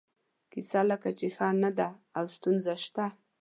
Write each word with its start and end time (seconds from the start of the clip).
کیسه 0.51 0.81
لکه 0.89 1.09
چې 1.17 1.27
ښه 1.35 1.47
نه 1.63 1.69
ده 1.77 1.87
او 2.17 2.23
ستونزه 2.35 2.73
شته. 2.83 3.05